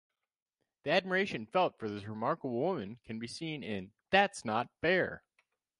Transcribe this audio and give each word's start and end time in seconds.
The 0.81 0.89
admiration 0.93 1.45
felt 1.45 1.77
for 1.77 1.87
this 1.87 2.05
remarkable 2.05 2.57
woman 2.59 2.97
can 3.05 3.19
be 3.19 3.27
seen 3.27 3.61
in 3.61 3.91
That's 4.09 4.43
Not 4.43 4.67
Fair! 4.81 5.21